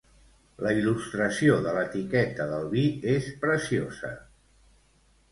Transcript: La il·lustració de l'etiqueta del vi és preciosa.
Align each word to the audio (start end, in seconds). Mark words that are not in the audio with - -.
La 0.65 0.69
il·lustració 0.75 1.57
de 1.65 1.73
l'etiqueta 1.75 2.47
del 2.51 2.65
vi 2.71 2.85
és 3.11 3.27
preciosa. 3.43 4.11